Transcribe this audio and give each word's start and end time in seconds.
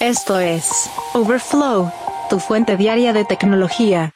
Esto 0.00 0.40
es 0.40 0.88
Overflow, 1.12 1.92
tu 2.30 2.38
fuente 2.38 2.78
diaria 2.78 3.12
de 3.12 3.26
tecnología. 3.26 4.14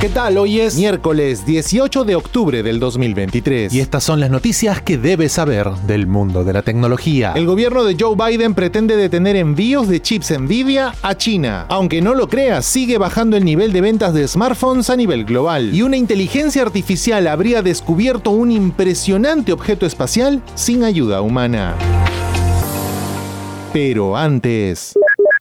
¿Qué 0.00 0.08
tal? 0.08 0.38
Hoy 0.38 0.58
es 0.60 0.76
miércoles 0.76 1.46
18 1.46 2.02
de 2.02 2.16
octubre 2.16 2.64
del 2.64 2.80
2023 2.80 3.72
y 3.72 3.78
estas 3.78 4.02
son 4.02 4.18
las 4.18 4.28
noticias 4.28 4.82
que 4.82 4.98
debes 4.98 5.34
saber 5.34 5.70
del 5.86 6.08
mundo 6.08 6.42
de 6.42 6.52
la 6.52 6.62
tecnología. 6.62 7.34
El 7.36 7.46
gobierno 7.46 7.84
de 7.84 7.96
Joe 7.96 8.16
Biden 8.16 8.56
pretende 8.56 8.96
detener 8.96 9.36
envíos 9.36 9.86
de 9.86 10.02
chips 10.02 10.36
Nvidia 10.36 10.92
a 11.02 11.16
China. 11.16 11.66
Aunque 11.68 12.02
no 12.02 12.14
lo 12.14 12.28
creas, 12.28 12.66
sigue 12.66 12.98
bajando 12.98 13.36
el 13.36 13.44
nivel 13.44 13.72
de 13.72 13.82
ventas 13.82 14.12
de 14.14 14.26
smartphones 14.26 14.90
a 14.90 14.96
nivel 14.96 15.24
global. 15.24 15.72
Y 15.72 15.82
una 15.82 15.96
inteligencia 15.96 16.62
artificial 16.62 17.28
habría 17.28 17.62
descubierto 17.62 18.32
un 18.32 18.50
impresionante 18.50 19.52
objeto 19.52 19.86
espacial 19.86 20.42
sin 20.56 20.82
ayuda 20.82 21.20
humana. 21.20 21.76
Pero 23.76 24.16
antes... 24.16 24.96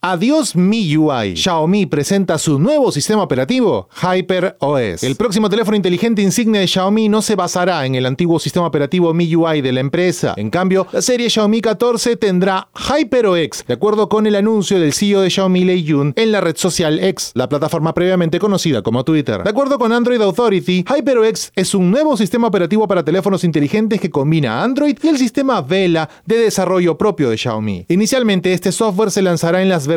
Adiós 0.07 0.55
MIUI. 0.55 1.35
Xiaomi 1.35 1.87
presenta 1.87 2.37
su 2.37 2.59
nuevo 2.59 2.91
sistema 2.91 3.23
operativo, 3.23 3.89
HyperOS. 4.03 5.01
El 5.01 5.15
próximo 5.15 5.49
teléfono 5.49 5.75
inteligente 5.75 6.21
insignia 6.21 6.61
de 6.61 6.67
Xiaomi 6.67 7.09
no 7.09 7.23
se 7.23 7.33
basará 7.33 7.87
en 7.87 7.95
el 7.95 8.05
antiguo 8.05 8.37
sistema 8.37 8.67
operativo 8.67 9.11
MIUI 9.15 9.61
de 9.61 9.71
la 9.71 9.79
empresa. 9.79 10.35
En 10.37 10.51
cambio, 10.51 10.85
la 10.91 11.01
serie 11.01 11.27
Xiaomi 11.27 11.59
14 11.59 12.17
tendrá 12.17 12.67
HyperOS, 12.75 13.65
de 13.67 13.73
acuerdo 13.73 14.07
con 14.07 14.27
el 14.27 14.35
anuncio 14.35 14.79
del 14.79 14.93
CEO 14.93 15.21
de 15.21 15.31
Xiaomi 15.31 15.63
Lei 15.63 15.81
Yun 15.81 16.13
en 16.15 16.31
la 16.31 16.39
red 16.39 16.55
social 16.55 17.03
X, 17.03 17.31
la 17.33 17.49
plataforma 17.49 17.95
previamente 17.95 18.37
conocida 18.37 18.83
como 18.83 19.03
Twitter. 19.03 19.41
De 19.41 19.49
acuerdo 19.49 19.79
con 19.79 19.91
Android 19.91 20.21
Authority, 20.21 20.85
HyperOS 20.87 21.51
es 21.55 21.73
un 21.73 21.89
nuevo 21.89 22.15
sistema 22.15 22.45
operativo 22.45 22.87
para 22.87 23.03
teléfonos 23.03 23.43
inteligentes 23.43 23.99
que 23.99 24.11
combina 24.11 24.61
Android 24.61 24.99
y 25.01 25.07
el 25.07 25.17
sistema 25.17 25.61
Vela 25.61 26.07
de 26.27 26.37
desarrollo 26.37 26.95
propio 26.95 27.31
de 27.31 27.37
Xiaomi. 27.37 27.87
Inicialmente, 27.89 28.53
este 28.53 28.71
software 28.71 29.09
se 29.09 29.23
lanzará 29.23 29.63
en 29.63 29.69
las 29.69 29.87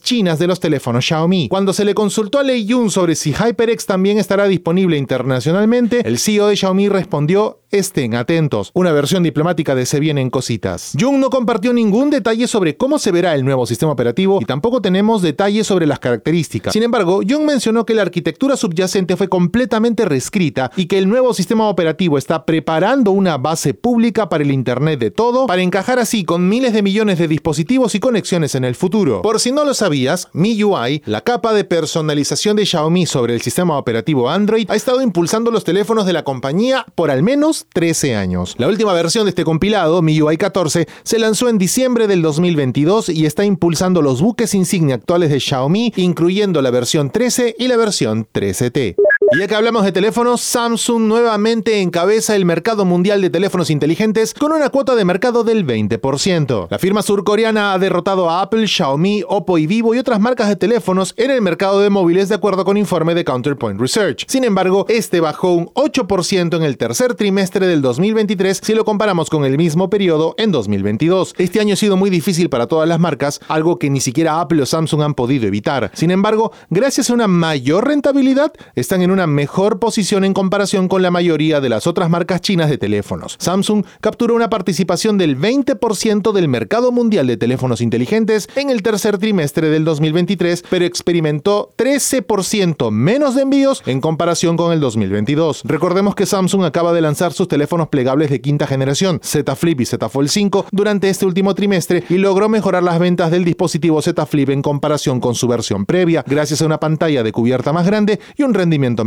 chinas 0.00 0.38
de 0.38 0.46
los 0.46 0.60
teléfonos 0.60 1.04
Xiaomi. 1.04 1.48
Cuando 1.48 1.72
se 1.72 1.84
le 1.84 1.94
consultó 1.94 2.38
a 2.38 2.42
Lei 2.42 2.64
Yun 2.64 2.90
sobre 2.90 3.14
si 3.14 3.32
HyperX 3.32 3.86
también 3.86 4.18
estará 4.18 4.46
disponible 4.46 4.96
internacionalmente, 4.96 6.06
el 6.06 6.18
CEO 6.18 6.48
de 6.48 6.56
Xiaomi 6.56 6.88
respondió 6.88 7.60
estén 7.78 8.14
atentos. 8.14 8.70
Una 8.74 8.92
versión 8.92 9.22
diplomática 9.22 9.74
de 9.74 9.86
Se 9.86 10.00
vienen 10.00 10.30
cositas. 10.30 10.92
Jung 10.98 11.18
no 11.18 11.30
compartió 11.30 11.72
ningún 11.72 12.10
detalle 12.10 12.46
sobre 12.46 12.76
cómo 12.76 12.98
se 12.98 13.10
verá 13.10 13.34
el 13.34 13.44
nuevo 13.44 13.66
sistema 13.66 13.92
operativo 13.92 14.38
y 14.40 14.44
tampoco 14.44 14.80
tenemos 14.80 15.22
detalles 15.22 15.66
sobre 15.66 15.86
las 15.86 15.98
características. 15.98 16.72
Sin 16.72 16.82
embargo, 16.82 17.20
Jung 17.28 17.44
mencionó 17.44 17.84
que 17.84 17.94
la 17.94 18.02
arquitectura 18.02 18.56
subyacente 18.56 19.16
fue 19.16 19.28
completamente 19.28 20.04
reescrita 20.04 20.70
y 20.76 20.86
que 20.86 20.98
el 20.98 21.08
nuevo 21.08 21.34
sistema 21.34 21.68
operativo 21.68 22.18
está 22.18 22.44
preparando 22.44 23.10
una 23.10 23.38
base 23.38 23.74
pública 23.74 24.28
para 24.28 24.44
el 24.44 24.52
Internet 24.52 25.00
de 25.00 25.10
todo 25.10 25.46
para 25.46 25.62
encajar 25.62 25.98
así 25.98 26.24
con 26.24 26.48
miles 26.48 26.72
de 26.72 26.82
millones 26.82 27.18
de 27.18 27.28
dispositivos 27.28 27.94
y 27.94 28.00
conexiones 28.00 28.54
en 28.54 28.64
el 28.64 28.74
futuro. 28.74 29.22
Por 29.22 29.40
si 29.40 29.52
no 29.52 29.64
lo 29.64 29.74
sabías, 29.74 30.28
MIUI, 30.32 31.02
la 31.06 31.22
capa 31.22 31.52
de 31.52 31.64
personalización 31.64 32.56
de 32.56 32.66
Xiaomi 32.66 33.06
sobre 33.06 33.34
el 33.34 33.42
sistema 33.42 33.78
operativo 33.78 34.30
Android, 34.30 34.70
ha 34.70 34.76
estado 34.76 35.02
impulsando 35.02 35.50
los 35.50 35.64
teléfonos 35.64 36.06
de 36.06 36.12
la 36.12 36.24
compañía 36.24 36.86
por 36.94 37.10
al 37.10 37.22
menos 37.22 37.63
13 37.72 38.16
años. 38.16 38.54
La 38.58 38.68
última 38.68 38.92
versión 38.92 39.24
de 39.24 39.30
este 39.30 39.44
compilado, 39.44 40.02
MIUI 40.02 40.36
14, 40.36 40.86
se 41.02 41.18
lanzó 41.18 41.48
en 41.48 41.58
diciembre 41.58 42.06
del 42.06 42.22
2022 42.22 43.08
y 43.08 43.26
está 43.26 43.44
impulsando 43.44 44.02
los 44.02 44.20
buques 44.20 44.54
insignia 44.54 44.96
actuales 44.96 45.30
de 45.30 45.40
Xiaomi, 45.40 45.92
incluyendo 45.96 46.62
la 46.62 46.70
versión 46.70 47.10
13 47.10 47.56
y 47.58 47.68
la 47.68 47.76
versión 47.76 48.26
13T. 48.32 48.96
Y 49.34 49.38
ya 49.38 49.48
que 49.48 49.56
hablamos 49.56 49.82
de 49.84 49.90
teléfonos, 49.90 50.42
Samsung 50.42 51.08
nuevamente 51.08 51.80
encabeza 51.80 52.36
el 52.36 52.44
mercado 52.44 52.84
mundial 52.84 53.20
de 53.20 53.30
teléfonos 53.30 53.68
inteligentes 53.68 54.32
con 54.32 54.52
una 54.52 54.68
cuota 54.68 54.94
de 54.94 55.04
mercado 55.04 55.42
del 55.42 55.66
20%. 55.66 56.68
La 56.70 56.78
firma 56.78 57.02
surcoreana 57.02 57.72
ha 57.72 57.80
derrotado 57.80 58.30
a 58.30 58.42
Apple, 58.42 58.68
Xiaomi, 58.68 59.24
Oppo 59.26 59.58
y 59.58 59.66
Vivo 59.66 59.92
y 59.92 59.98
otras 59.98 60.20
marcas 60.20 60.48
de 60.48 60.54
teléfonos 60.54 61.14
en 61.16 61.32
el 61.32 61.42
mercado 61.42 61.80
de 61.80 61.90
móviles 61.90 62.28
de 62.28 62.36
acuerdo 62.36 62.64
con 62.64 62.76
informe 62.76 63.12
de 63.16 63.24
Counterpoint 63.24 63.80
Research. 63.80 64.24
Sin 64.28 64.44
embargo, 64.44 64.86
este 64.88 65.18
bajó 65.18 65.52
un 65.52 65.66
8% 65.70 66.56
en 66.56 66.62
el 66.62 66.76
tercer 66.76 67.14
trimestre 67.14 67.66
del 67.66 67.82
2023 67.82 68.60
si 68.62 68.72
lo 68.72 68.84
comparamos 68.84 69.30
con 69.30 69.44
el 69.44 69.56
mismo 69.56 69.90
periodo 69.90 70.36
en 70.38 70.52
2022. 70.52 71.34
Este 71.38 71.58
año 71.58 71.74
ha 71.74 71.76
sido 71.76 71.96
muy 71.96 72.08
difícil 72.08 72.50
para 72.50 72.68
todas 72.68 72.88
las 72.88 73.00
marcas, 73.00 73.40
algo 73.48 73.80
que 73.80 73.90
ni 73.90 74.00
siquiera 74.00 74.40
Apple 74.40 74.62
o 74.62 74.66
Samsung 74.66 75.02
han 75.02 75.14
podido 75.14 75.48
evitar. 75.48 75.90
Sin 75.92 76.12
embargo, 76.12 76.52
gracias 76.70 77.10
a 77.10 77.14
una 77.14 77.26
mayor 77.26 77.88
rentabilidad, 77.88 78.52
están 78.76 79.02
en 79.02 79.10
una 79.10 79.23
mejor 79.26 79.78
posición 79.78 80.24
en 80.24 80.34
comparación 80.34 80.88
con 80.88 81.02
la 81.02 81.10
mayoría 81.10 81.60
de 81.60 81.68
las 81.68 81.86
otras 81.86 82.10
marcas 82.10 82.40
chinas 82.40 82.70
de 82.70 82.78
teléfonos. 82.78 83.36
Samsung 83.38 83.84
capturó 84.00 84.34
una 84.34 84.50
participación 84.50 85.18
del 85.18 85.38
20% 85.38 86.32
del 86.32 86.48
mercado 86.48 86.92
mundial 86.92 87.26
de 87.26 87.36
teléfonos 87.36 87.80
inteligentes 87.80 88.48
en 88.56 88.70
el 88.70 88.82
tercer 88.82 89.18
trimestre 89.18 89.68
del 89.68 89.84
2023, 89.84 90.64
pero 90.68 90.84
experimentó 90.84 91.72
13% 91.76 92.90
menos 92.90 93.34
de 93.34 93.42
envíos 93.42 93.82
en 93.86 94.00
comparación 94.00 94.56
con 94.56 94.72
el 94.72 94.80
2022. 94.80 95.62
Recordemos 95.64 96.14
que 96.14 96.26
Samsung 96.26 96.64
acaba 96.64 96.92
de 96.92 97.00
lanzar 97.00 97.32
sus 97.32 97.48
teléfonos 97.48 97.88
plegables 97.88 98.30
de 98.30 98.40
quinta 98.40 98.66
generación, 98.66 99.20
Z 99.22 99.54
Flip 99.56 99.80
y 99.80 99.86
Z 99.86 100.08
Fold 100.08 100.28
5, 100.28 100.66
durante 100.70 101.08
este 101.08 101.26
último 101.26 101.54
trimestre 101.54 102.04
y 102.08 102.18
logró 102.18 102.48
mejorar 102.48 102.82
las 102.82 102.98
ventas 102.98 103.30
del 103.30 103.44
dispositivo 103.44 104.02
Z 104.02 104.26
Flip 104.26 104.50
en 104.50 104.62
comparación 104.62 105.20
con 105.20 105.34
su 105.34 105.48
versión 105.48 105.86
previa, 105.86 106.24
gracias 106.26 106.62
a 106.62 106.66
una 106.66 106.80
pantalla 106.80 107.22
de 107.22 107.32
cubierta 107.32 107.72
más 107.72 107.86
grande 107.86 108.20
y 108.36 108.42
un 108.42 108.54
rendimiento 108.54 109.04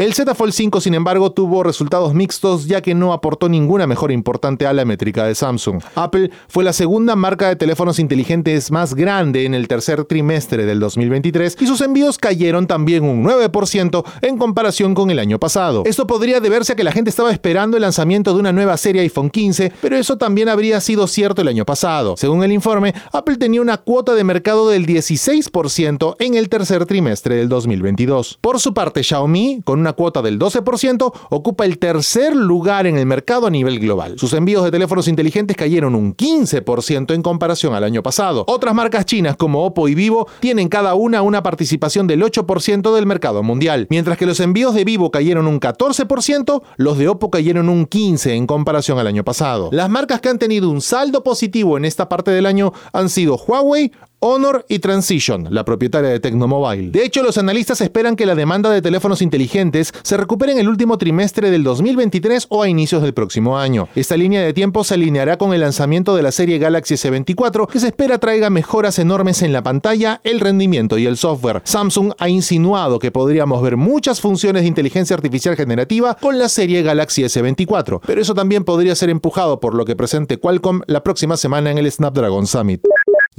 El 0.00 0.14
Z 0.14 0.34
Fold 0.34 0.52
5, 0.52 0.80
sin 0.80 0.94
embargo, 0.94 1.32
tuvo 1.32 1.62
resultados 1.62 2.14
mixtos 2.14 2.66
ya 2.66 2.80
que 2.80 2.94
no 2.94 3.12
aportó 3.12 3.48
ninguna 3.48 3.86
mejora 3.86 4.12
importante 4.12 4.66
a 4.66 4.72
la 4.72 4.84
métrica 4.84 5.24
de 5.24 5.34
Samsung. 5.34 5.82
Apple 5.94 6.30
fue 6.48 6.64
la 6.64 6.72
segunda 6.72 7.16
marca 7.16 7.48
de 7.48 7.56
teléfonos 7.56 7.98
inteligentes 7.98 8.70
más 8.70 8.94
grande 8.94 9.44
en 9.44 9.54
el 9.54 9.68
tercer 9.68 10.04
trimestre 10.04 10.64
del 10.66 10.80
2023 10.80 11.56
y 11.60 11.66
sus 11.66 11.80
envíos 11.80 12.18
cayeron 12.18 12.66
también 12.66 13.04
un 13.04 13.24
9% 13.24 14.04
en 14.22 14.38
comparación 14.38 14.94
con 14.94 15.10
el 15.10 15.18
año 15.18 15.38
pasado. 15.38 15.82
Esto 15.86 16.06
podría 16.06 16.40
deberse 16.40 16.72
a 16.72 16.76
que 16.76 16.84
la 16.84 16.92
gente 16.92 17.10
estaba 17.10 17.30
esperando 17.30 17.76
el 17.76 17.82
lanzamiento 17.82 18.34
de 18.34 18.40
una 18.40 18.52
nueva 18.52 18.76
serie 18.76 19.02
iPhone 19.02 19.30
15, 19.30 19.72
pero 19.80 19.96
eso 19.96 20.16
también 20.18 20.48
habría 20.48 20.80
sido 20.80 21.06
cierto 21.06 21.42
el 21.42 21.48
año 21.48 21.64
pasado. 21.64 22.16
Según 22.16 22.42
el 22.44 22.52
informe, 22.52 22.94
Apple 23.12 23.36
tenía 23.36 23.60
una 23.60 23.78
cuota 23.78 24.14
de 24.14 24.24
mercado 24.24 24.68
del 24.68 24.86
16% 24.86 26.16
en 26.18 26.34
el 26.34 26.48
tercer 26.48 26.86
trimestre 26.86 27.36
del 27.36 27.48
2022. 27.48 28.38
Por 28.40 28.60
su 28.60 28.74
parte, 28.74 29.02
Xiaomi, 29.02 29.29
con 29.64 29.80
una 29.80 29.92
cuota 29.92 30.22
del 30.22 30.38
12%, 30.38 31.12
ocupa 31.30 31.64
el 31.64 31.78
tercer 31.78 32.34
lugar 32.34 32.86
en 32.86 32.98
el 32.98 33.06
mercado 33.06 33.46
a 33.46 33.50
nivel 33.50 33.78
global. 33.78 34.18
Sus 34.18 34.32
envíos 34.32 34.64
de 34.64 34.70
teléfonos 34.70 35.08
inteligentes 35.08 35.56
cayeron 35.56 35.94
un 35.94 36.16
15% 36.16 37.14
en 37.14 37.22
comparación 37.22 37.74
al 37.74 37.84
año 37.84 38.02
pasado. 38.02 38.44
Otras 38.46 38.74
marcas 38.74 39.06
chinas 39.06 39.36
como 39.36 39.64
Oppo 39.64 39.88
y 39.88 39.94
Vivo 39.94 40.28
tienen 40.40 40.68
cada 40.68 40.94
una 40.94 41.22
una 41.22 41.42
participación 41.42 42.06
del 42.06 42.22
8% 42.22 42.94
del 42.94 43.06
mercado 43.06 43.42
mundial. 43.42 43.86
Mientras 43.90 44.18
que 44.18 44.26
los 44.26 44.40
envíos 44.40 44.74
de 44.74 44.84
Vivo 44.84 45.10
cayeron 45.10 45.46
un 45.46 45.60
14%, 45.60 46.62
los 46.76 46.98
de 46.98 47.08
Oppo 47.08 47.30
cayeron 47.30 47.68
un 47.68 47.88
15% 47.88 48.30
en 48.30 48.46
comparación 48.46 48.98
al 48.98 49.06
año 49.06 49.24
pasado. 49.24 49.70
Las 49.72 49.90
marcas 49.90 50.20
que 50.20 50.28
han 50.28 50.38
tenido 50.38 50.70
un 50.70 50.80
saldo 50.80 51.22
positivo 51.22 51.76
en 51.76 51.84
esta 51.84 52.08
parte 52.08 52.30
del 52.30 52.46
año 52.46 52.72
han 52.92 53.08
sido 53.08 53.36
Huawei, 53.36 53.92
Honor 54.22 54.66
y 54.68 54.80
Transition, 54.80 55.46
la 55.48 55.64
propietaria 55.64 56.10
de 56.10 56.20
Tecnomobile. 56.20 56.90
De 56.90 57.06
hecho, 57.06 57.22
los 57.22 57.38
analistas 57.38 57.80
esperan 57.80 58.16
que 58.16 58.26
la 58.26 58.34
demanda 58.34 58.68
de 58.68 58.82
teléfonos 58.82 59.22
inteligentes 59.22 59.94
se 60.02 60.18
recupere 60.18 60.52
en 60.52 60.58
el 60.58 60.68
último 60.68 60.98
trimestre 60.98 61.50
del 61.50 61.62
2023 61.64 62.46
o 62.50 62.62
a 62.62 62.68
inicios 62.68 63.00
del 63.00 63.14
próximo 63.14 63.58
año. 63.58 63.88
Esta 63.94 64.18
línea 64.18 64.42
de 64.42 64.52
tiempo 64.52 64.84
se 64.84 64.92
alineará 64.92 65.38
con 65.38 65.54
el 65.54 65.62
lanzamiento 65.62 66.14
de 66.14 66.22
la 66.22 66.32
serie 66.32 66.58
Galaxy 66.58 66.96
S24, 66.96 67.66
que 67.66 67.80
se 67.80 67.86
espera 67.86 68.18
traiga 68.18 68.50
mejoras 68.50 68.98
enormes 68.98 69.40
en 69.40 69.54
la 69.54 69.62
pantalla, 69.62 70.20
el 70.22 70.40
rendimiento 70.40 70.98
y 70.98 71.06
el 71.06 71.16
software. 71.16 71.62
Samsung 71.64 72.12
ha 72.18 72.28
insinuado 72.28 72.98
que 72.98 73.10
podríamos 73.10 73.62
ver 73.62 73.78
muchas 73.78 74.20
funciones 74.20 74.62
de 74.62 74.68
inteligencia 74.68 75.16
artificial 75.16 75.56
generativa 75.56 76.14
con 76.20 76.38
la 76.38 76.50
serie 76.50 76.82
Galaxy 76.82 77.22
S24, 77.22 78.02
pero 78.06 78.20
eso 78.20 78.34
también 78.34 78.64
podría 78.64 78.94
ser 78.94 79.08
empujado 79.08 79.60
por 79.60 79.74
lo 79.74 79.86
que 79.86 79.96
presente 79.96 80.36
Qualcomm 80.36 80.82
la 80.86 81.02
próxima 81.02 81.38
semana 81.38 81.70
en 81.70 81.78
el 81.78 81.90
Snapdragon 81.90 82.46
Summit. 82.46 82.82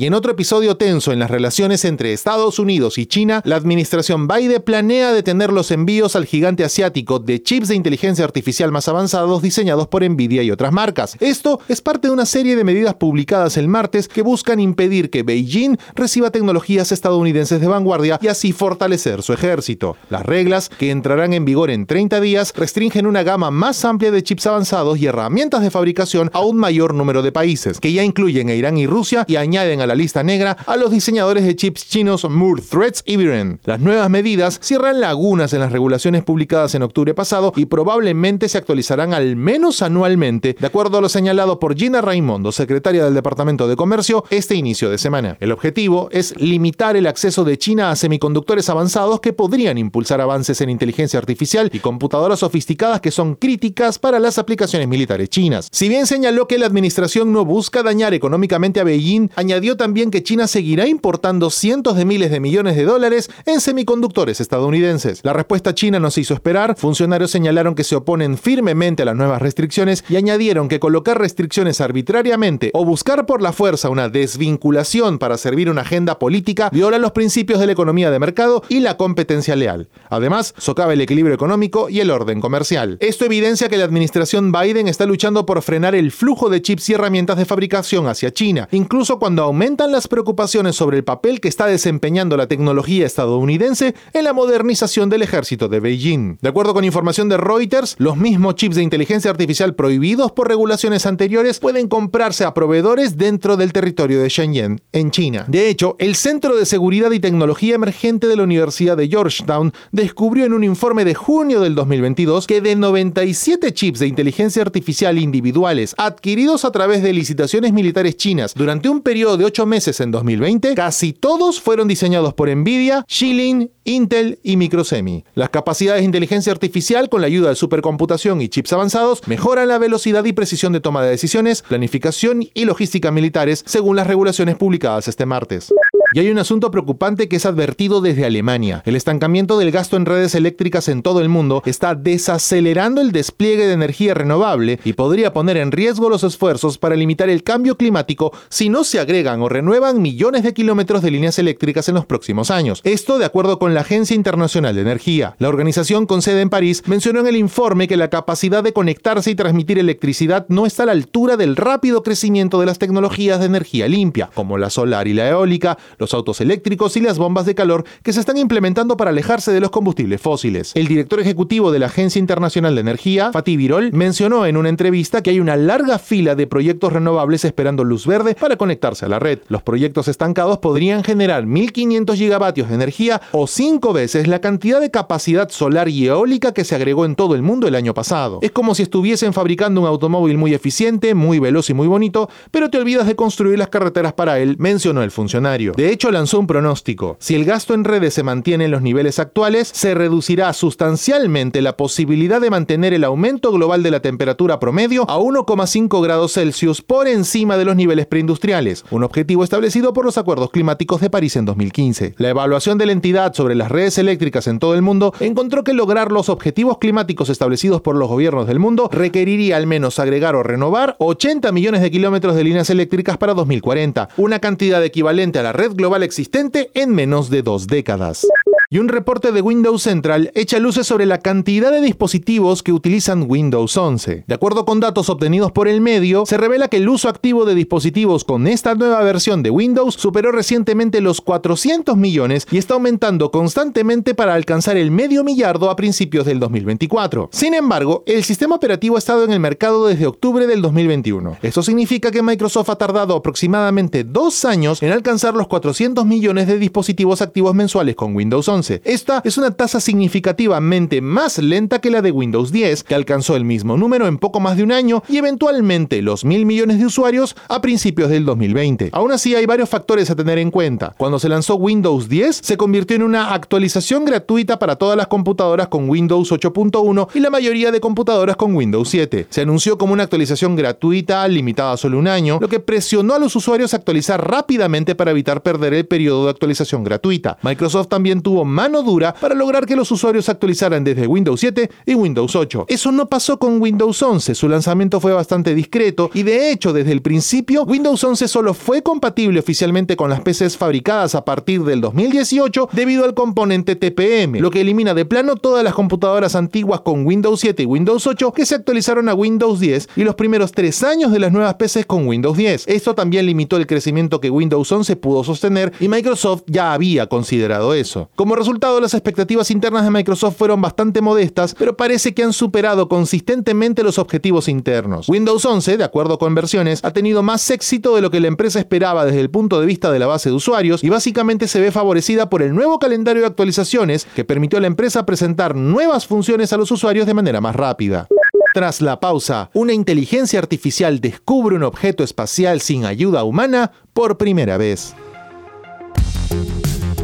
Y 0.01 0.07
en 0.07 0.15
otro 0.15 0.31
episodio 0.31 0.77
tenso 0.77 1.11
en 1.11 1.19
las 1.19 1.29
relaciones 1.29 1.85
entre 1.85 2.11
Estados 2.11 2.57
Unidos 2.57 2.97
y 2.97 3.05
China, 3.05 3.43
la 3.45 3.55
administración 3.55 4.27
Biden 4.27 4.63
planea 4.63 5.13
detener 5.13 5.53
los 5.53 5.69
envíos 5.69 6.15
al 6.15 6.25
gigante 6.25 6.63
asiático 6.63 7.19
de 7.19 7.43
chips 7.43 7.67
de 7.67 7.75
inteligencia 7.75 8.25
artificial 8.25 8.71
más 8.71 8.87
avanzados 8.87 9.43
diseñados 9.43 9.87
por 9.89 10.03
Nvidia 10.03 10.41
y 10.41 10.49
otras 10.49 10.73
marcas. 10.73 11.17
Esto 11.19 11.59
es 11.67 11.81
parte 11.81 12.07
de 12.07 12.15
una 12.15 12.25
serie 12.25 12.55
de 12.55 12.63
medidas 12.63 12.95
publicadas 12.95 13.57
el 13.57 13.67
martes 13.67 14.07
que 14.07 14.23
buscan 14.23 14.59
impedir 14.59 15.11
que 15.11 15.21
Beijing 15.21 15.77
reciba 15.93 16.31
tecnologías 16.31 16.91
estadounidenses 16.91 17.61
de 17.61 17.67
vanguardia 17.67 18.17
y 18.23 18.27
así 18.27 18.53
fortalecer 18.53 19.21
su 19.21 19.33
ejército. 19.33 19.97
Las 20.09 20.25
reglas, 20.25 20.69
que 20.69 20.89
entrarán 20.89 21.33
en 21.33 21.45
vigor 21.45 21.69
en 21.69 21.85
30 21.85 22.19
días, 22.21 22.53
restringen 22.55 23.05
una 23.05 23.21
gama 23.21 23.51
más 23.51 23.85
amplia 23.85 24.09
de 24.09 24.23
chips 24.23 24.47
avanzados 24.47 24.97
y 24.97 25.05
herramientas 25.05 25.61
de 25.61 25.69
fabricación 25.69 26.31
a 26.33 26.39
un 26.39 26.57
mayor 26.57 26.95
número 26.95 27.21
de 27.21 27.31
países, 27.31 27.79
que 27.79 27.93
ya 27.93 28.03
incluyen 28.03 28.49
a 28.49 28.55
Irán 28.55 28.79
y 28.79 28.87
Rusia 28.87 29.25
y 29.27 29.35
añaden 29.35 29.79
a 29.81 29.90
la 29.91 29.95
lista 29.95 30.23
negra 30.23 30.55
a 30.67 30.77
los 30.77 30.89
diseñadores 30.89 31.43
de 31.43 31.53
chips 31.53 31.89
chinos 31.89 32.23
Moore 32.29 32.61
Threads 32.61 33.03
y 33.05 33.17
Viren. 33.17 33.59
Las 33.65 33.81
nuevas 33.81 34.09
medidas 34.09 34.57
cierran 34.63 35.01
lagunas 35.01 35.51
en 35.51 35.59
las 35.59 35.73
regulaciones 35.73 36.23
publicadas 36.23 36.73
en 36.75 36.83
octubre 36.83 37.13
pasado 37.13 37.51
y 37.57 37.65
probablemente 37.65 38.47
se 38.47 38.57
actualizarán 38.57 39.13
al 39.13 39.35
menos 39.35 39.81
anualmente, 39.81 40.55
de 40.57 40.65
acuerdo 40.65 40.97
a 40.97 41.01
lo 41.01 41.09
señalado 41.09 41.59
por 41.59 41.75
Gina 41.75 41.99
Raimondo, 41.99 42.53
secretaria 42.53 43.03
del 43.03 43.13
Departamento 43.13 43.67
de 43.67 43.75
Comercio, 43.75 44.23
este 44.29 44.55
inicio 44.55 44.89
de 44.89 44.97
semana. 44.97 45.35
El 45.41 45.51
objetivo 45.51 46.07
es 46.13 46.39
limitar 46.39 46.95
el 46.95 47.05
acceso 47.05 47.43
de 47.43 47.57
China 47.57 47.91
a 47.91 47.97
semiconductores 47.97 48.69
avanzados 48.69 49.19
que 49.19 49.33
podrían 49.33 49.77
impulsar 49.77 50.21
avances 50.21 50.61
en 50.61 50.69
inteligencia 50.69 51.19
artificial 51.19 51.69
y 51.73 51.79
computadoras 51.79 52.39
sofisticadas 52.39 53.01
que 53.01 53.11
son 53.11 53.35
críticas 53.35 53.99
para 53.99 54.21
las 54.21 54.37
aplicaciones 54.37 54.87
militares 54.87 55.27
chinas. 55.27 55.67
Si 55.69 55.89
bien 55.89 56.07
señaló 56.07 56.47
que 56.47 56.57
la 56.57 56.67
administración 56.67 57.33
no 57.33 57.43
busca 57.43 57.83
dañar 57.83 58.13
económicamente 58.13 58.79
a 58.79 58.85
Beijing, 58.85 59.31
añadió 59.35 59.70
también 59.77 60.11
que 60.11 60.23
China 60.23 60.47
seguirá 60.47 60.87
importando 60.87 61.49
cientos 61.49 61.95
de 61.95 62.05
miles 62.05 62.31
de 62.31 62.39
millones 62.39 62.75
de 62.75 62.85
dólares 62.85 63.29
en 63.45 63.61
semiconductores 63.61 64.41
estadounidenses. 64.41 65.21
La 65.23 65.33
respuesta 65.33 65.73
china 65.73 65.99
no 65.99 66.11
se 66.11 66.21
hizo 66.21 66.33
esperar, 66.33 66.75
funcionarios 66.77 67.31
señalaron 67.31 67.75
que 67.75 67.83
se 67.83 67.95
oponen 67.95 68.37
firmemente 68.37 69.03
a 69.03 69.05
las 69.05 69.15
nuevas 69.15 69.41
restricciones 69.41 70.03
y 70.09 70.15
añadieron 70.15 70.67
que 70.67 70.79
colocar 70.79 71.19
restricciones 71.19 71.81
arbitrariamente 71.81 72.71
o 72.73 72.85
buscar 72.85 73.25
por 73.25 73.41
la 73.41 73.53
fuerza 73.53 73.89
una 73.89 74.09
desvinculación 74.09 75.19
para 75.19 75.37
servir 75.37 75.69
una 75.69 75.81
agenda 75.81 76.19
política 76.19 76.69
viola 76.71 76.97
los 76.97 77.11
principios 77.11 77.59
de 77.59 77.65
la 77.65 77.71
economía 77.71 78.11
de 78.11 78.19
mercado 78.19 78.63
y 78.69 78.79
la 78.79 78.97
competencia 78.97 79.55
leal. 79.55 79.89
Además, 80.09 80.53
socava 80.57 80.93
el 80.93 81.01
equilibrio 81.01 81.35
económico 81.35 81.89
y 81.89 81.99
el 81.99 82.11
orden 82.11 82.41
comercial. 82.41 82.97
Esto 82.99 83.25
evidencia 83.25 83.69
que 83.69 83.77
la 83.77 83.85
administración 83.85 84.51
Biden 84.51 84.87
está 84.87 85.05
luchando 85.05 85.45
por 85.45 85.61
frenar 85.61 85.95
el 85.95 86.11
flujo 86.11 86.49
de 86.49 86.61
chips 86.61 86.89
y 86.89 86.93
herramientas 86.93 87.37
de 87.37 87.45
fabricación 87.45 88.07
hacia 88.07 88.31
China, 88.31 88.67
incluso 88.71 89.19
cuando 89.19 89.43
aumentan 89.61 89.91
las 89.91 90.07
preocupaciones 90.07 90.75
sobre 90.75 90.97
el 90.97 91.03
papel 91.03 91.39
que 91.39 91.47
está 91.47 91.67
desempeñando 91.67 92.35
la 92.35 92.47
tecnología 92.47 93.05
estadounidense 93.05 93.93
en 94.11 94.23
la 94.23 94.33
modernización 94.33 95.07
del 95.07 95.21
ejército 95.21 95.69
de 95.69 95.79
Beijing. 95.79 96.39
De 96.41 96.49
acuerdo 96.49 96.73
con 96.73 96.83
información 96.83 97.29
de 97.29 97.37
Reuters, 97.37 97.95
los 97.99 98.17
mismos 98.17 98.55
chips 98.55 98.75
de 98.75 98.81
inteligencia 98.81 99.29
artificial 99.29 99.75
prohibidos 99.75 100.31
por 100.31 100.47
regulaciones 100.47 101.05
anteriores 101.05 101.59
pueden 101.59 101.89
comprarse 101.89 102.43
a 102.43 102.55
proveedores 102.55 103.17
dentro 103.17 103.55
del 103.55 103.71
territorio 103.71 104.19
de 104.19 104.29
Shenzhen, 104.29 104.81
en 104.93 105.11
China. 105.11 105.45
De 105.47 105.69
hecho, 105.69 105.95
el 105.99 106.15
Centro 106.15 106.55
de 106.55 106.65
Seguridad 106.65 107.11
y 107.11 107.19
Tecnología 107.19 107.75
Emergente 107.75 108.25
de 108.25 108.37
la 108.37 108.43
Universidad 108.43 108.97
de 108.97 109.09
Georgetown 109.09 109.73
descubrió 109.91 110.45
en 110.45 110.53
un 110.53 110.63
informe 110.63 111.05
de 111.05 111.13
junio 111.13 111.61
del 111.61 111.75
2022 111.75 112.47
que 112.47 112.61
de 112.61 112.75
97 112.75 113.71
chips 113.75 113.99
de 113.99 114.07
inteligencia 114.07 114.63
artificial 114.63 115.19
individuales 115.19 115.93
adquiridos 115.99 116.65
a 116.65 116.71
través 116.71 117.03
de 117.03 117.13
licitaciones 117.13 117.73
militares 117.73 118.17
chinas 118.17 118.55
durante 118.55 118.89
un 118.89 119.01
periodo 119.01 119.37
de 119.37 119.50
8 119.51 119.65
meses 119.65 119.99
en 119.99 120.11
2020, 120.11 120.75
casi 120.75 121.11
todos 121.11 121.59
fueron 121.59 121.89
diseñados 121.89 122.33
por 122.33 122.49
Nvidia, 122.49 123.03
Shilin, 123.05 123.69
Intel 123.83 124.39
y 124.43 124.55
Microsemi. 124.55 125.25
Las 125.35 125.49
capacidades 125.49 126.01
de 126.01 126.05
inteligencia 126.05 126.53
artificial 126.53 127.09
con 127.09 127.19
la 127.19 127.27
ayuda 127.27 127.49
de 127.49 127.55
supercomputación 127.55 128.39
y 128.39 128.47
chips 128.47 128.71
avanzados 128.71 129.27
mejoran 129.27 129.67
la 129.67 129.77
velocidad 129.77 130.23
y 130.23 130.31
precisión 130.31 130.71
de 130.71 130.79
toma 130.79 131.03
de 131.03 131.09
decisiones, 131.09 131.63
planificación 131.63 132.43
y 132.53 132.63
logística 132.63 133.11
militares 133.11 133.61
según 133.67 133.97
las 133.97 134.07
regulaciones 134.07 134.55
publicadas 134.55 135.09
este 135.09 135.25
martes. 135.25 135.73
Y 136.13 136.19
hay 136.19 136.29
un 136.29 136.39
asunto 136.39 136.71
preocupante 136.71 137.29
que 137.29 137.37
es 137.37 137.45
advertido 137.45 138.01
desde 138.01 138.25
Alemania. 138.25 138.83
El 138.85 138.97
estancamiento 138.97 139.57
del 139.57 139.71
gasto 139.71 139.95
en 139.95 140.05
redes 140.05 140.35
eléctricas 140.35 140.89
en 140.89 141.03
todo 141.03 141.21
el 141.21 141.29
mundo 141.29 141.63
está 141.65 141.95
desacelerando 141.95 142.99
el 142.99 143.13
despliegue 143.13 143.65
de 143.65 143.73
energía 143.73 144.13
renovable 144.13 144.81
y 144.83 144.91
podría 144.91 145.31
poner 145.31 145.55
en 145.55 145.71
riesgo 145.71 146.09
los 146.09 146.25
esfuerzos 146.25 146.77
para 146.77 146.97
limitar 146.97 147.29
el 147.29 147.43
cambio 147.43 147.77
climático 147.77 148.33
si 148.49 148.67
no 148.67 148.83
se 148.83 148.99
agregan 148.99 149.41
o 149.41 149.47
renuevan 149.47 150.01
millones 150.01 150.43
de 150.43 150.53
kilómetros 150.53 151.01
de 151.01 151.11
líneas 151.11 151.39
eléctricas 151.39 151.87
en 151.87 151.95
los 151.95 152.05
próximos 152.05 152.51
años. 152.51 152.81
Esto 152.83 153.17
de 153.17 153.25
acuerdo 153.25 153.57
con 153.57 153.73
la 153.73 153.81
Agencia 153.81 154.13
Internacional 154.13 154.75
de 154.75 154.81
Energía. 154.81 155.35
La 155.39 155.47
organización 155.47 156.07
con 156.07 156.21
sede 156.21 156.41
en 156.41 156.49
París 156.49 156.83
mencionó 156.87 157.21
en 157.21 157.27
el 157.27 157.37
informe 157.37 157.87
que 157.87 157.95
la 157.95 158.09
capacidad 158.09 158.63
de 158.63 158.73
conectarse 158.73 159.31
y 159.31 159.35
transmitir 159.35 159.79
electricidad 159.79 160.45
no 160.49 160.65
está 160.65 160.83
a 160.83 160.87
la 160.87 160.91
altura 160.91 161.37
del 161.37 161.55
rápido 161.55 162.03
crecimiento 162.03 162.59
de 162.59 162.65
las 162.65 162.79
tecnologías 162.79 163.39
de 163.39 163.45
energía 163.45 163.87
limpia, 163.87 164.29
como 164.33 164.57
la 164.57 164.69
solar 164.69 165.07
y 165.07 165.13
la 165.13 165.29
eólica, 165.29 165.77
los 166.01 166.13
autos 166.13 166.41
eléctricos 166.41 166.97
y 166.97 166.99
las 166.99 167.17
bombas 167.17 167.45
de 167.45 167.55
calor 167.55 167.85
que 168.03 168.11
se 168.11 168.19
están 168.19 168.37
implementando 168.37 168.97
para 168.97 169.11
alejarse 169.11 169.53
de 169.53 169.61
los 169.61 169.69
combustibles 169.69 170.19
fósiles. 170.19 170.71
El 170.75 170.87
director 170.87 171.19
ejecutivo 171.19 171.71
de 171.71 171.79
la 171.79 171.85
Agencia 171.85 172.19
Internacional 172.19 172.75
de 172.75 172.81
Energía, 172.81 173.31
Fatih 173.31 173.55
Birol, 173.55 173.93
mencionó 173.93 174.45
en 174.45 174.57
una 174.57 174.69
entrevista 174.69 175.21
que 175.21 175.29
hay 175.29 175.39
una 175.39 175.55
larga 175.55 175.99
fila 175.99 176.35
de 176.35 176.47
proyectos 176.47 176.91
renovables 176.91 177.45
esperando 177.45 177.83
luz 177.83 178.05
verde 178.05 178.35
para 178.35 178.57
conectarse 178.57 179.05
a 179.05 179.09
la 179.09 179.19
red. 179.19 179.39
Los 179.47 179.63
proyectos 179.63 180.07
estancados 180.07 180.57
podrían 180.57 181.03
generar 181.03 181.45
1.500 181.45 182.15
gigavatios 182.15 182.69
de 182.69 182.75
energía 182.75 183.21
o 183.31 183.45
cinco 183.47 183.93
veces 183.93 184.27
la 184.27 184.41
cantidad 184.41 184.81
de 184.81 184.89
capacidad 184.89 185.49
solar 185.49 185.87
y 185.87 186.07
eólica 186.07 186.51
que 186.53 186.63
se 186.63 186.75
agregó 186.75 187.05
en 187.05 187.15
todo 187.15 187.35
el 187.35 187.43
mundo 187.43 187.67
el 187.67 187.75
año 187.75 187.93
pasado. 187.93 188.39
Es 188.41 188.51
como 188.51 188.73
si 188.73 188.83
estuviesen 188.83 189.33
fabricando 189.33 189.81
un 189.81 189.87
automóvil 189.87 190.37
muy 190.37 190.55
eficiente, 190.55 191.13
muy 191.13 191.37
veloz 191.37 191.69
y 191.69 191.75
muy 191.75 191.87
bonito, 191.87 192.29
pero 192.49 192.69
te 192.69 192.79
olvidas 192.79 193.05
de 193.05 193.15
construir 193.15 193.59
las 193.59 193.69
carreteras 193.69 194.13
para 194.13 194.39
él, 194.39 194.55
mencionó 194.57 195.03
el 195.03 195.11
funcionario. 195.11 195.73
Hecho, 195.91 196.11
lanzó 196.11 196.39
un 196.39 196.47
pronóstico. 196.47 197.17
Si 197.19 197.35
el 197.35 197.45
gasto 197.45 197.73
en 197.73 197.83
redes 197.83 198.13
se 198.13 198.23
mantiene 198.23 198.65
en 198.65 198.71
los 198.71 198.81
niveles 198.81 199.19
actuales, 199.19 199.69
se 199.73 199.93
reducirá 199.93 200.51
sustancialmente 200.53 201.61
la 201.61 201.77
posibilidad 201.77 202.41
de 202.41 202.49
mantener 202.49 202.93
el 202.93 203.03
aumento 203.03 203.51
global 203.51 203.83
de 203.83 203.91
la 203.91 204.01
temperatura 204.01 204.59
promedio 204.59 205.09
a 205.09 205.17
1,5 205.17 206.01
grados 206.01 206.33
Celsius 206.33 206.81
por 206.81 207.07
encima 207.07 207.57
de 207.57 207.65
los 207.65 207.75
niveles 207.75 208.07
preindustriales, 208.07 208.85
un 208.91 209.03
objetivo 209.03 209.43
establecido 209.43 209.93
por 209.93 210.05
los 210.05 210.17
acuerdos 210.17 210.51
climáticos 210.51 211.01
de 211.01 211.09
París 211.09 211.35
en 211.35 211.45
2015. 211.45 212.15
La 212.17 212.29
evaluación 212.29 212.77
de 212.77 212.85
la 212.85 212.91
entidad 212.91 213.33
sobre 213.33 213.55
las 213.55 213.69
redes 213.69 213.97
eléctricas 213.97 214.47
en 214.47 214.59
todo 214.59 214.75
el 214.75 214.81
mundo 214.81 215.13
encontró 215.19 215.63
que 215.63 215.73
lograr 215.73 216.11
los 216.11 216.29
objetivos 216.29 216.77
climáticos 216.77 217.29
establecidos 217.29 217.81
por 217.81 217.95
los 217.95 218.09
gobiernos 218.09 218.47
del 218.47 218.59
mundo 218.59 218.89
requeriría 218.91 219.57
al 219.57 219.67
menos 219.67 219.99
agregar 219.99 220.35
o 220.35 220.43
renovar 220.43 220.95
80 220.99 221.51
millones 221.51 221.81
de 221.81 221.91
kilómetros 221.91 222.35
de 222.35 222.43
líneas 222.43 222.69
eléctricas 222.69 223.17
para 223.17 223.33
2040, 223.33 224.09
una 224.17 224.39
cantidad 224.39 224.83
equivalente 224.83 225.39
a 225.39 225.43
la 225.43 225.53
red 225.53 225.71
global 225.81 226.03
existente 226.03 226.69
en 226.75 226.93
menos 226.93 227.31
de 227.31 227.41
dos 227.41 227.65
décadas 227.65 228.27
y 228.73 228.79
un 228.79 228.87
reporte 228.87 229.33
de 229.33 229.41
Windows 229.41 229.81
Central 229.81 230.31
echa 230.33 230.57
luces 230.57 230.87
sobre 230.87 231.05
la 231.05 231.17
cantidad 231.17 231.73
de 231.73 231.81
dispositivos 231.81 232.63
que 232.63 232.71
utilizan 232.71 233.25
Windows 233.27 233.75
11. 233.75 234.23
De 234.25 234.33
acuerdo 234.33 234.63
con 234.63 234.79
datos 234.79 235.09
obtenidos 235.09 235.51
por 235.51 235.67
el 235.67 235.81
medio, 235.81 236.25
se 236.25 236.37
revela 236.37 236.69
que 236.69 236.77
el 236.77 236.87
uso 236.87 237.09
activo 237.09 237.43
de 237.43 237.53
dispositivos 237.53 238.23
con 238.23 238.47
esta 238.47 238.73
nueva 238.75 239.01
versión 239.01 239.43
de 239.43 239.49
Windows 239.49 239.95
superó 239.95 240.31
recientemente 240.31 241.01
los 241.01 241.19
400 241.19 241.97
millones 241.97 242.47
y 242.49 242.59
está 242.59 242.75
aumentando 242.75 243.29
constantemente 243.29 244.15
para 244.15 244.35
alcanzar 244.35 244.77
el 244.77 244.89
medio 244.89 245.25
millardo 245.25 245.69
a 245.69 245.75
principios 245.75 246.25
del 246.25 246.39
2024. 246.39 247.27
Sin 247.33 247.53
embargo, 247.53 248.05
el 248.07 248.23
sistema 248.23 248.55
operativo 248.55 248.95
ha 248.95 248.99
estado 248.99 249.25
en 249.25 249.33
el 249.33 249.41
mercado 249.41 249.85
desde 249.85 250.07
octubre 250.07 250.47
del 250.47 250.61
2021. 250.61 251.39
Esto 251.41 251.61
significa 251.61 252.09
que 252.09 252.23
Microsoft 252.23 252.69
ha 252.69 252.77
tardado 252.77 253.17
aproximadamente 253.17 254.05
dos 254.05 254.45
años 254.45 254.81
en 254.81 254.93
alcanzar 254.93 255.33
los 255.33 255.47
400 255.47 256.05
millones 256.05 256.47
de 256.47 256.57
dispositivos 256.57 257.21
activos 257.21 257.53
mensuales 257.53 257.97
con 257.97 258.15
Windows 258.15 258.47
11 258.47 258.60
esta 258.69 259.21
es 259.23 259.37
una 259.37 259.51
tasa 259.51 259.79
significativamente 259.79 261.01
más 261.01 261.39
lenta 261.39 261.79
que 261.79 261.89
la 261.89 262.01
de 262.01 262.11
Windows 262.11 262.51
10, 262.51 262.83
que 262.83 262.95
alcanzó 262.95 263.35
el 263.35 263.45
mismo 263.45 263.77
número 263.77 264.07
en 264.07 264.17
poco 264.17 264.39
más 264.39 264.57
de 264.57 264.63
un 264.63 264.71
año 264.71 265.03
y 265.09 265.17
eventualmente 265.17 266.01
los 266.01 266.25
mil 266.25 266.45
millones 266.45 266.77
de 266.79 266.85
usuarios 266.85 267.35
a 267.49 267.61
principios 267.61 268.09
del 268.09 268.25
2020. 268.25 268.89
Aún 268.91 269.11
así 269.11 269.35
hay 269.35 269.45
varios 269.45 269.69
factores 269.69 270.09
a 270.09 270.15
tener 270.15 270.37
en 270.37 270.51
cuenta. 270.51 270.93
Cuando 270.97 271.19
se 271.19 271.29
lanzó 271.29 271.55
Windows 271.55 272.07
10, 272.07 272.41
se 272.43 272.57
convirtió 272.57 272.95
en 272.95 273.03
una 273.03 273.33
actualización 273.33 274.05
gratuita 274.05 274.59
para 274.59 274.75
todas 274.75 274.97
las 274.97 275.07
computadoras 275.07 275.67
con 275.67 275.89
Windows 275.89 276.31
8.1 276.31 277.07
y 277.13 277.19
la 277.19 277.29
mayoría 277.29 277.71
de 277.71 277.79
computadoras 277.79 278.35
con 278.35 278.55
Windows 278.55 278.89
7. 278.89 279.27
Se 279.29 279.41
anunció 279.41 279.77
como 279.77 279.93
una 279.93 280.03
actualización 280.03 280.55
gratuita 280.55 281.27
limitada 281.27 281.73
a 281.73 281.77
solo 281.77 281.97
un 281.97 282.07
año, 282.07 282.37
lo 282.39 282.49
que 282.49 282.59
presionó 282.59 283.15
a 283.15 283.19
los 283.19 283.35
usuarios 283.35 283.73
a 283.73 283.77
actualizar 283.77 284.29
rápidamente 284.29 284.95
para 284.95 285.11
evitar 285.11 285.41
perder 285.41 285.73
el 285.73 285.85
periodo 285.85 286.25
de 286.25 286.31
actualización 286.31 286.83
gratuita. 286.83 287.37
Microsoft 287.41 287.87
también 287.87 288.21
tuvo 288.21 288.45
mano 288.51 288.83
dura 288.83 289.13
para 289.13 289.33
lograr 289.33 289.65
que 289.65 289.75
los 289.75 289.91
usuarios 289.91 290.29
actualizaran 290.29 290.83
desde 290.83 291.07
Windows 291.07 291.39
7 291.39 291.69
y 291.85 291.95
Windows 291.95 292.35
8. 292.35 292.65
Eso 292.67 292.91
no 292.91 293.09
pasó 293.09 293.39
con 293.39 293.61
Windows 293.61 294.01
11, 294.01 294.35
su 294.35 294.47
lanzamiento 294.47 294.99
fue 294.99 295.13
bastante 295.13 295.55
discreto 295.55 296.11
y 296.13 296.23
de 296.23 296.51
hecho 296.51 296.73
desde 296.73 296.91
el 296.91 297.01
principio 297.01 297.63
Windows 297.63 298.03
11 298.03 298.27
solo 298.27 298.53
fue 298.53 298.83
compatible 298.83 299.39
oficialmente 299.39 299.95
con 299.95 300.09
las 300.09 300.21
PCs 300.21 300.57
fabricadas 300.57 301.15
a 301.15 301.25
partir 301.25 301.63
del 301.63 301.81
2018 301.81 302.69
debido 302.73 303.05
al 303.05 303.13
componente 303.13 303.75
TPM, 303.75 304.39
lo 304.39 304.51
que 304.51 304.61
elimina 304.61 304.93
de 304.93 305.05
plano 305.05 305.35
todas 305.35 305.63
las 305.63 305.73
computadoras 305.73 306.35
antiguas 306.35 306.81
con 306.81 307.05
Windows 307.05 307.39
7 307.39 307.63
y 307.63 307.65
Windows 307.65 308.05
8 308.05 308.33
que 308.33 308.45
se 308.45 308.55
actualizaron 308.55 309.09
a 309.09 309.13
Windows 309.13 309.59
10 309.59 309.89
y 309.95 310.03
los 310.03 310.15
primeros 310.15 310.51
tres 310.51 310.83
años 310.83 311.11
de 311.11 311.19
las 311.19 311.31
nuevas 311.31 311.55
PCs 311.55 311.85
con 311.85 312.07
Windows 312.07 312.37
10. 312.37 312.67
Esto 312.67 312.95
también 312.95 313.25
limitó 313.25 313.57
el 313.57 313.67
crecimiento 313.67 314.19
que 314.19 314.29
Windows 314.29 314.71
11 314.71 314.95
pudo 314.97 315.23
sostener 315.23 315.71
y 315.79 315.87
Microsoft 315.87 316.43
ya 316.47 316.73
había 316.73 317.07
considerado 317.07 317.73
eso. 317.73 318.09
Como 318.15 318.35
resultado, 318.41 318.81
las 318.81 318.95
expectativas 318.95 319.51
internas 319.51 319.83
de 319.83 319.91
Microsoft 319.91 320.35
fueron 320.35 320.61
bastante 320.61 320.99
modestas, 320.99 321.55
pero 321.57 321.77
parece 321.77 322.13
que 322.13 322.23
han 322.23 322.33
superado 322.33 322.89
consistentemente 322.89 323.83
los 323.83 323.99
objetivos 323.99 324.47
internos. 324.47 325.07
Windows 325.07 325.45
11, 325.45 325.77
de 325.77 325.83
acuerdo 325.83 326.17
con 326.17 326.33
versiones, 326.33 326.83
ha 326.83 326.91
tenido 326.91 327.21
más 327.21 327.49
éxito 327.51 327.95
de 327.95 328.01
lo 328.01 328.09
que 328.09 328.19
la 328.19 328.27
empresa 328.27 328.59
esperaba 328.59 329.05
desde 329.05 329.21
el 329.21 329.29
punto 329.29 329.59
de 329.59 329.67
vista 329.67 329.91
de 329.91 329.99
la 329.99 330.07
base 330.07 330.29
de 330.29 330.35
usuarios 330.35 330.83
y 330.83 330.89
básicamente 330.89 331.47
se 331.47 331.61
ve 331.61 331.71
favorecida 331.71 332.29
por 332.29 332.41
el 332.41 332.55
nuevo 332.55 332.79
calendario 332.79 333.21
de 333.21 333.27
actualizaciones 333.27 334.07
que 334.15 334.25
permitió 334.25 334.57
a 334.57 334.61
la 334.61 334.67
empresa 334.67 335.05
presentar 335.05 335.55
nuevas 335.55 336.07
funciones 336.07 336.51
a 336.51 336.57
los 336.57 336.71
usuarios 336.71 337.05
de 337.05 337.13
manera 337.13 337.41
más 337.41 337.55
rápida. 337.55 338.07
Tras 338.55 338.81
la 338.81 338.99
pausa, 338.99 339.51
una 339.53 339.73
inteligencia 339.73 340.39
artificial 340.39 340.99
descubre 340.99 341.55
un 341.55 341.63
objeto 341.63 342.03
espacial 342.03 342.59
sin 342.59 342.85
ayuda 342.85 343.23
humana 343.23 343.71
por 343.93 344.17
primera 344.17 344.57
vez. 344.57 344.95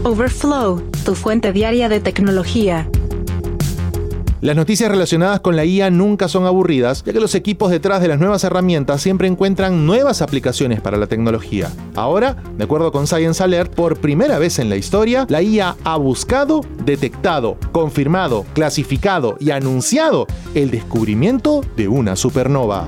Overflow, 0.07 0.81
tu 1.03 1.15
fuente 1.15 1.51
diaria 1.51 1.89
de 1.89 1.99
tecnología. 1.99 2.89
Las 4.39 4.55
noticias 4.55 4.89
relacionadas 4.89 5.41
con 5.41 5.57
la 5.57 5.65
IA 5.65 5.89
nunca 5.89 6.29
son 6.29 6.45
aburridas, 6.45 7.03
ya 7.03 7.11
que 7.11 7.19
los 7.19 7.35
equipos 7.35 7.71
detrás 7.71 8.01
de 8.01 8.07
las 8.07 8.17
nuevas 8.17 8.45
herramientas 8.45 9.01
siempre 9.01 9.27
encuentran 9.27 9.85
nuevas 9.85 10.21
aplicaciones 10.21 10.79
para 10.79 10.95
la 10.95 11.07
tecnología. 11.07 11.69
Ahora, 11.93 12.37
de 12.57 12.63
acuerdo 12.63 12.93
con 12.93 13.05
Science 13.05 13.43
Alert, 13.43 13.75
por 13.75 13.99
primera 13.99 14.39
vez 14.39 14.59
en 14.59 14.69
la 14.69 14.77
historia, 14.77 15.25
la 15.27 15.41
IA 15.41 15.75
ha 15.83 15.97
buscado, 15.97 16.61
detectado, 16.85 17.57
confirmado, 17.73 18.45
clasificado 18.53 19.35
y 19.41 19.51
anunciado 19.51 20.25
el 20.55 20.71
descubrimiento 20.71 21.65
de 21.75 21.89
una 21.89 22.15
supernova. 22.15 22.87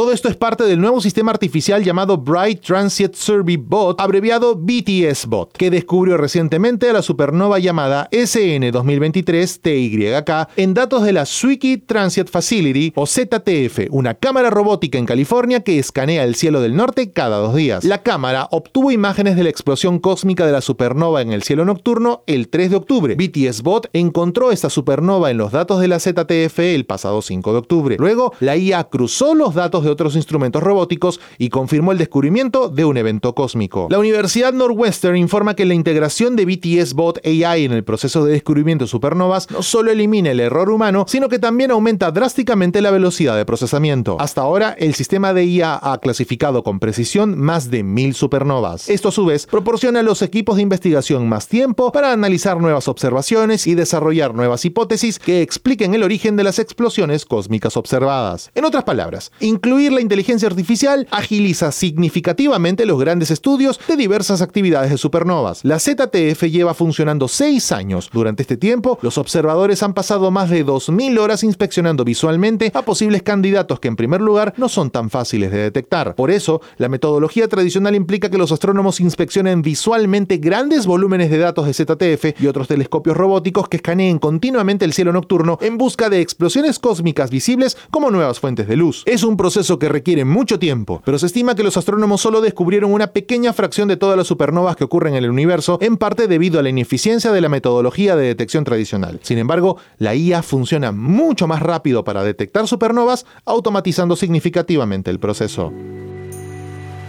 Todo 0.00 0.12
esto 0.12 0.30
es 0.30 0.36
parte 0.36 0.64
del 0.64 0.80
nuevo 0.80 1.02
sistema 1.02 1.30
artificial 1.30 1.84
llamado 1.84 2.16
Bright 2.16 2.62
Transit 2.62 3.14
Survey 3.14 3.58
Bot, 3.58 4.00
abreviado 4.00 4.56
BTS 4.56 5.26
Bot, 5.26 5.54
que 5.54 5.70
descubrió 5.70 6.16
recientemente 6.16 6.88
a 6.88 6.94
la 6.94 7.02
supernova 7.02 7.58
llamada 7.58 8.08
SN 8.10 8.70
2023 8.72 9.60
TYK 9.60 10.30
en 10.56 10.72
datos 10.72 11.02
de 11.02 11.12
la 11.12 11.26
Zwicky 11.26 11.76
Transit 11.76 12.30
Facility 12.30 12.94
o 12.96 13.04
ZTF, 13.04 13.88
una 13.90 14.14
cámara 14.14 14.48
robótica 14.48 14.96
en 14.96 15.04
California 15.04 15.60
que 15.60 15.78
escanea 15.78 16.24
el 16.24 16.34
cielo 16.34 16.62
del 16.62 16.76
norte 16.76 17.12
cada 17.12 17.36
dos 17.36 17.54
días. 17.54 17.84
La 17.84 18.02
cámara 18.02 18.48
obtuvo 18.52 18.92
imágenes 18.92 19.36
de 19.36 19.42
la 19.42 19.50
explosión 19.50 19.98
cósmica 19.98 20.46
de 20.46 20.52
la 20.52 20.62
supernova 20.62 21.20
en 21.20 21.30
el 21.30 21.42
cielo 21.42 21.66
nocturno 21.66 22.22
el 22.26 22.48
3 22.48 22.70
de 22.70 22.76
octubre. 22.76 23.16
BTS 23.16 23.60
Bot 23.60 23.90
encontró 23.92 24.50
esta 24.50 24.70
supernova 24.70 25.30
en 25.30 25.36
los 25.36 25.52
datos 25.52 25.78
de 25.78 25.88
la 25.88 26.00
ZTF 26.00 26.58
el 26.60 26.86
pasado 26.86 27.20
5 27.20 27.52
de 27.52 27.58
octubre. 27.58 27.96
Luego, 27.98 28.32
la 28.40 28.56
IA 28.56 28.84
cruzó 28.84 29.34
los 29.34 29.54
datos 29.54 29.84
de 29.84 29.89
otros 29.90 30.16
instrumentos 30.16 30.62
robóticos 30.62 31.20
y 31.38 31.48
confirmó 31.48 31.92
el 31.92 31.98
descubrimiento 31.98 32.68
de 32.68 32.84
un 32.84 32.96
evento 32.96 33.34
cósmico. 33.34 33.88
La 33.90 33.98
Universidad 33.98 34.52
Northwestern 34.52 35.16
informa 35.16 35.54
que 35.54 35.64
la 35.64 35.74
integración 35.74 36.36
de 36.36 36.44
BTS 36.44 36.94
Bot 36.94 37.24
AI 37.26 37.64
en 37.64 37.72
el 37.72 37.84
proceso 37.84 38.24
de 38.24 38.32
descubrimiento 38.32 38.84
de 38.84 38.88
supernovas 38.88 39.50
no 39.50 39.62
solo 39.62 39.90
elimina 39.90 40.30
el 40.30 40.40
error 40.40 40.70
humano, 40.70 41.04
sino 41.08 41.28
que 41.28 41.38
también 41.38 41.70
aumenta 41.70 42.10
drásticamente 42.10 42.80
la 42.80 42.90
velocidad 42.90 43.36
de 43.36 43.44
procesamiento. 43.44 44.16
Hasta 44.20 44.42
ahora, 44.42 44.74
el 44.78 44.94
sistema 44.94 45.32
de 45.32 45.44
IA 45.44 45.78
ha 45.82 45.98
clasificado 45.98 46.62
con 46.62 46.78
precisión 46.78 47.38
más 47.38 47.70
de 47.70 47.82
mil 47.82 48.14
supernovas. 48.14 48.88
Esto 48.88 49.08
a 49.08 49.12
su 49.12 49.24
vez 49.26 49.46
proporciona 49.46 50.00
a 50.00 50.02
los 50.02 50.22
equipos 50.22 50.56
de 50.56 50.62
investigación 50.62 51.28
más 51.28 51.48
tiempo 51.48 51.92
para 51.92 52.12
analizar 52.12 52.60
nuevas 52.60 52.88
observaciones 52.88 53.66
y 53.66 53.74
desarrollar 53.74 54.34
nuevas 54.34 54.64
hipótesis 54.64 55.18
que 55.18 55.42
expliquen 55.42 55.94
el 55.94 56.02
origen 56.02 56.36
de 56.36 56.44
las 56.44 56.58
explosiones 56.58 57.24
cósmicas 57.24 57.76
observadas. 57.76 58.50
En 58.54 58.64
otras 58.64 58.84
palabras, 58.84 59.32
incluso 59.40 59.69
incluir 59.70 59.92
la 59.92 60.00
inteligencia 60.00 60.48
artificial 60.48 61.06
agiliza 61.12 61.70
significativamente 61.70 62.86
los 62.86 62.98
grandes 62.98 63.30
estudios 63.30 63.78
de 63.86 63.96
diversas 63.96 64.42
actividades 64.42 64.90
de 64.90 64.98
supernovas. 64.98 65.64
La 65.64 65.78
ZTF 65.78 66.42
lleva 66.50 66.74
funcionando 66.74 67.28
seis 67.28 67.70
años. 67.70 68.10
Durante 68.12 68.42
este 68.42 68.56
tiempo, 68.56 68.98
los 69.00 69.16
observadores 69.16 69.84
han 69.84 69.94
pasado 69.94 70.32
más 70.32 70.50
de 70.50 70.66
2.000 70.66 71.20
horas 71.20 71.44
inspeccionando 71.44 72.02
visualmente 72.04 72.72
a 72.74 72.82
posibles 72.82 73.22
candidatos 73.22 73.78
que 73.78 73.86
en 73.86 73.94
primer 73.94 74.20
lugar 74.20 74.54
no 74.56 74.68
son 74.68 74.90
tan 74.90 75.08
fáciles 75.08 75.52
de 75.52 75.58
detectar. 75.58 76.16
Por 76.16 76.32
eso, 76.32 76.60
la 76.76 76.88
metodología 76.88 77.46
tradicional 77.46 77.94
implica 77.94 78.28
que 78.28 78.38
los 78.38 78.50
astrónomos 78.50 78.98
inspeccionen 78.98 79.62
visualmente 79.62 80.38
grandes 80.38 80.84
volúmenes 80.84 81.30
de 81.30 81.38
datos 81.38 81.66
de 81.66 81.74
ZTF 81.74 82.42
y 82.42 82.48
otros 82.48 82.66
telescopios 82.66 83.16
robóticos 83.16 83.68
que 83.68 83.76
escaneen 83.76 84.18
continuamente 84.18 84.84
el 84.84 84.94
cielo 84.94 85.12
nocturno 85.12 85.58
en 85.60 85.78
busca 85.78 86.10
de 86.10 86.20
explosiones 86.20 86.80
cósmicas 86.80 87.30
visibles 87.30 87.76
como 87.92 88.10
nuevas 88.10 88.40
fuentes 88.40 88.66
de 88.66 88.74
luz. 88.74 89.04
Es 89.06 89.22
un 89.22 89.36
proceso 89.36 89.59
que 89.78 89.88
requiere 89.88 90.24
mucho 90.24 90.58
tiempo, 90.58 91.02
pero 91.04 91.18
se 91.18 91.26
estima 91.26 91.54
que 91.54 91.62
los 91.62 91.76
astrónomos 91.76 92.20
solo 92.20 92.40
descubrieron 92.40 92.92
una 92.92 93.08
pequeña 93.08 93.52
fracción 93.52 93.88
de 93.88 93.96
todas 93.96 94.16
las 94.16 94.26
supernovas 94.26 94.76
que 94.76 94.84
ocurren 94.84 95.14
en 95.14 95.24
el 95.24 95.30
universo, 95.30 95.78
en 95.80 95.96
parte 95.96 96.28
debido 96.28 96.58
a 96.58 96.62
la 96.62 96.70
ineficiencia 96.70 97.32
de 97.32 97.40
la 97.40 97.48
metodología 97.48 98.16
de 98.16 98.26
detección 98.26 98.64
tradicional. 98.64 99.20
Sin 99.22 99.38
embargo, 99.38 99.76
la 99.98 100.14
IA 100.14 100.42
funciona 100.42 100.92
mucho 100.92 101.46
más 101.46 101.60
rápido 101.60 102.04
para 102.04 102.24
detectar 102.24 102.66
supernovas, 102.66 103.26
automatizando 103.44 104.16
significativamente 104.16 105.10
el 105.10 105.20
proceso. 105.20 105.72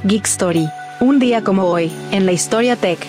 Geek 0.04 0.26
Story. 0.26 0.68
Un 1.00 1.20
día 1.20 1.44
como 1.44 1.66
hoy, 1.66 1.92
en 2.12 2.26
la 2.26 2.32
historia 2.32 2.76
tech. 2.76 3.00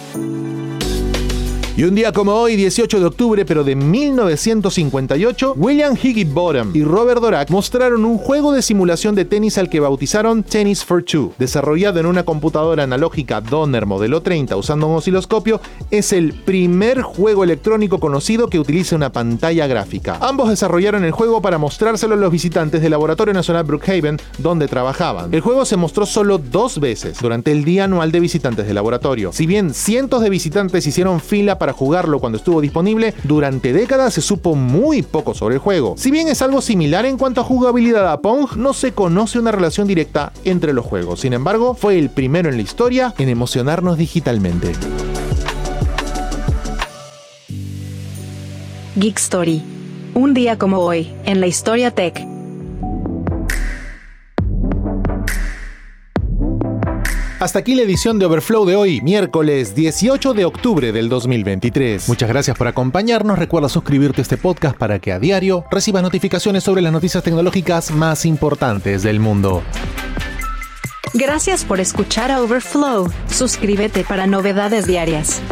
Y 1.74 1.84
un 1.84 1.94
día 1.94 2.12
como 2.12 2.34
hoy, 2.34 2.54
18 2.54 3.00
de 3.00 3.06
octubre, 3.06 3.46
pero 3.46 3.64
de 3.64 3.74
1958, 3.74 5.54
William 5.56 5.96
Higginbottom 5.96 6.72
y 6.74 6.84
Robert 6.84 7.22
Dorak 7.22 7.48
mostraron 7.48 8.04
un 8.04 8.18
juego 8.18 8.52
de 8.52 8.60
simulación 8.60 9.14
de 9.14 9.24
tenis 9.24 9.56
al 9.56 9.70
que 9.70 9.80
bautizaron 9.80 10.42
Tennis 10.42 10.84
for 10.84 11.02
Two. 11.02 11.32
Desarrollado 11.38 11.98
en 11.98 12.04
una 12.04 12.24
computadora 12.24 12.82
analógica 12.82 13.40
Donner 13.40 13.86
modelo 13.86 14.20
30 14.20 14.54
usando 14.54 14.86
un 14.86 14.96
osciloscopio, 14.96 15.62
es 15.90 16.12
el 16.12 16.34
primer 16.34 17.00
juego 17.00 17.42
electrónico 17.42 17.98
conocido 17.98 18.50
que 18.50 18.58
utiliza 18.58 18.94
una 18.94 19.10
pantalla 19.10 19.66
gráfica. 19.66 20.18
Ambos 20.20 20.50
desarrollaron 20.50 21.06
el 21.06 21.12
juego 21.12 21.40
para 21.40 21.56
mostrárselo 21.56 22.12
a 22.12 22.18
los 22.18 22.30
visitantes 22.30 22.82
del 22.82 22.90
Laboratorio 22.90 23.32
Nacional 23.32 23.64
Brookhaven, 23.64 24.18
donde 24.36 24.68
trabajaban. 24.68 25.32
El 25.32 25.40
juego 25.40 25.64
se 25.64 25.78
mostró 25.78 26.04
solo 26.04 26.36
dos 26.36 26.80
veces 26.80 27.18
durante 27.18 27.50
el 27.50 27.64
Día 27.64 27.84
Anual 27.84 28.12
de 28.12 28.20
Visitantes 28.20 28.66
del 28.66 28.74
Laboratorio. 28.74 29.32
Si 29.32 29.46
bien 29.46 29.72
cientos 29.72 30.20
de 30.20 30.28
visitantes 30.28 30.86
hicieron 30.86 31.18
fila 31.18 31.58
para 31.62 31.72
jugarlo 31.72 32.18
cuando 32.18 32.38
estuvo 32.38 32.60
disponible, 32.60 33.14
durante 33.22 33.72
décadas 33.72 34.14
se 34.14 34.20
supo 34.20 34.56
muy 34.56 35.02
poco 35.02 35.32
sobre 35.32 35.54
el 35.54 35.60
juego. 35.60 35.94
Si 35.96 36.10
bien 36.10 36.26
es 36.26 36.42
algo 36.42 36.60
similar 36.60 37.06
en 37.06 37.16
cuanto 37.16 37.40
a 37.40 37.44
jugabilidad 37.44 38.10
a 38.10 38.20
Pong, 38.20 38.56
no 38.56 38.72
se 38.72 38.90
conoce 38.90 39.38
una 39.38 39.52
relación 39.52 39.86
directa 39.86 40.32
entre 40.42 40.72
los 40.72 40.84
juegos. 40.84 41.20
Sin 41.20 41.34
embargo, 41.34 41.74
fue 41.74 42.00
el 42.00 42.10
primero 42.10 42.48
en 42.48 42.56
la 42.56 42.62
historia 42.62 43.14
en 43.16 43.28
emocionarnos 43.28 43.96
digitalmente. 43.96 44.72
Geek 48.96 49.18
Story. 49.18 49.62
Un 50.14 50.34
día 50.34 50.58
como 50.58 50.78
hoy, 50.78 51.14
en 51.24 51.40
la 51.40 51.46
historia 51.46 51.92
tech. 51.92 52.31
Hasta 57.42 57.58
aquí 57.58 57.74
la 57.74 57.82
edición 57.82 58.20
de 58.20 58.26
Overflow 58.26 58.64
de 58.64 58.76
hoy, 58.76 59.00
miércoles 59.00 59.74
18 59.74 60.32
de 60.32 60.44
octubre 60.44 60.92
del 60.92 61.08
2023. 61.08 62.08
Muchas 62.08 62.28
gracias 62.28 62.56
por 62.56 62.68
acompañarnos. 62.68 63.36
Recuerda 63.36 63.68
suscribirte 63.68 64.20
a 64.20 64.22
este 64.22 64.36
podcast 64.36 64.76
para 64.76 65.00
que 65.00 65.10
a 65.10 65.18
diario 65.18 65.64
recibas 65.68 66.04
notificaciones 66.04 66.62
sobre 66.62 66.82
las 66.82 66.92
noticias 66.92 67.24
tecnológicas 67.24 67.90
más 67.90 68.26
importantes 68.26 69.02
del 69.02 69.18
mundo. 69.18 69.64
Gracias 71.14 71.64
por 71.64 71.80
escuchar 71.80 72.30
a 72.30 72.40
Overflow. 72.40 73.10
Suscríbete 73.26 74.04
para 74.04 74.28
novedades 74.28 74.86
diarias. 74.86 75.42